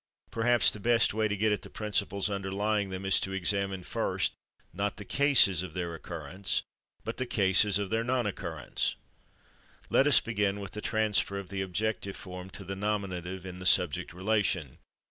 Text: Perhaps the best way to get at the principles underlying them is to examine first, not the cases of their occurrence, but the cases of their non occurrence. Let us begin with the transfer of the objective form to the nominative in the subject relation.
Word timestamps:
Perhaps 0.31 0.71
the 0.71 0.79
best 0.79 1.13
way 1.13 1.27
to 1.27 1.37
get 1.37 1.51
at 1.51 1.61
the 1.61 1.69
principles 1.69 2.27
underlying 2.27 2.89
them 2.89 3.05
is 3.05 3.19
to 3.19 3.33
examine 3.33 3.83
first, 3.83 4.33
not 4.73 4.97
the 4.97 5.05
cases 5.05 5.61
of 5.61 5.73
their 5.75 5.93
occurrence, 5.93 6.63
but 7.03 7.17
the 7.17 7.25
cases 7.27 7.77
of 7.77 7.91
their 7.91 8.03
non 8.03 8.25
occurrence. 8.25 8.95
Let 9.91 10.07
us 10.07 10.19
begin 10.19 10.59
with 10.59 10.71
the 10.71 10.81
transfer 10.81 11.37
of 11.37 11.49
the 11.49 11.61
objective 11.61 12.15
form 12.15 12.49
to 12.49 12.63
the 12.63 12.75
nominative 12.75 13.45
in 13.45 13.59
the 13.59 13.65
subject 13.67 14.11
relation. 14.11 14.79